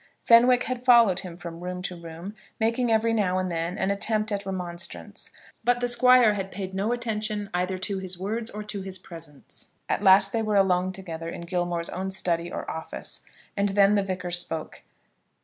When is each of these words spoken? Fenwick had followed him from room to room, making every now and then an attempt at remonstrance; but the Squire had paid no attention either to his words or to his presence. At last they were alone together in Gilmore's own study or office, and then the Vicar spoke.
Fenwick 0.23 0.63
had 0.63 0.83
followed 0.83 1.19
him 1.19 1.37
from 1.37 1.59
room 1.59 1.83
to 1.83 1.95
room, 1.95 2.33
making 2.59 2.91
every 2.91 3.13
now 3.13 3.37
and 3.37 3.51
then 3.51 3.77
an 3.77 3.91
attempt 3.91 4.31
at 4.31 4.47
remonstrance; 4.47 5.29
but 5.63 5.79
the 5.79 5.87
Squire 5.87 6.33
had 6.33 6.51
paid 6.51 6.73
no 6.73 6.91
attention 6.91 7.51
either 7.53 7.77
to 7.77 7.99
his 7.99 8.17
words 8.17 8.49
or 8.49 8.63
to 8.63 8.81
his 8.81 8.97
presence. 8.97 9.73
At 9.87 10.01
last 10.03 10.33
they 10.33 10.41
were 10.41 10.55
alone 10.55 10.91
together 10.91 11.29
in 11.29 11.41
Gilmore's 11.41 11.89
own 11.89 12.09
study 12.09 12.51
or 12.51 12.67
office, 12.67 13.21
and 13.55 13.69
then 13.69 13.93
the 13.93 14.01
Vicar 14.01 14.31
spoke. 14.31 14.81